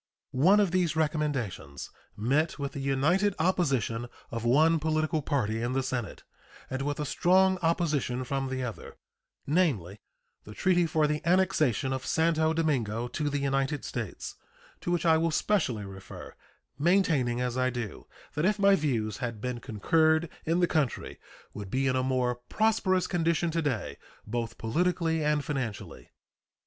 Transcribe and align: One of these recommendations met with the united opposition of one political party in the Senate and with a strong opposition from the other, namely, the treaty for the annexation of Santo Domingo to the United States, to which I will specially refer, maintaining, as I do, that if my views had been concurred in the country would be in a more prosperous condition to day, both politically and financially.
One 0.31 0.59
of 0.59 0.71
these 0.71 0.95
recommendations 0.95 1.91
met 2.17 2.57
with 2.57 2.71
the 2.71 2.79
united 2.79 3.35
opposition 3.37 4.07
of 4.31 4.43
one 4.43 4.79
political 4.79 5.21
party 5.21 5.61
in 5.61 5.73
the 5.73 5.83
Senate 5.83 6.23
and 6.71 6.81
with 6.81 6.99
a 6.99 7.05
strong 7.05 7.59
opposition 7.61 8.23
from 8.23 8.49
the 8.49 8.63
other, 8.63 8.97
namely, 9.45 9.99
the 10.43 10.55
treaty 10.55 10.87
for 10.87 11.05
the 11.05 11.23
annexation 11.23 11.93
of 11.93 12.03
Santo 12.03 12.51
Domingo 12.51 13.07
to 13.09 13.29
the 13.29 13.37
United 13.37 13.85
States, 13.85 14.37
to 14.79 14.89
which 14.89 15.05
I 15.05 15.17
will 15.17 15.29
specially 15.29 15.85
refer, 15.85 16.33
maintaining, 16.79 17.39
as 17.39 17.55
I 17.55 17.69
do, 17.69 18.07
that 18.33 18.43
if 18.43 18.57
my 18.57 18.75
views 18.75 19.17
had 19.17 19.39
been 19.39 19.59
concurred 19.59 20.31
in 20.47 20.61
the 20.61 20.67
country 20.67 21.19
would 21.53 21.69
be 21.69 21.85
in 21.85 21.95
a 21.95 22.01
more 22.01 22.37
prosperous 22.49 23.05
condition 23.05 23.51
to 23.51 23.61
day, 23.61 23.97
both 24.25 24.57
politically 24.57 25.23
and 25.23 25.45
financially. 25.45 26.09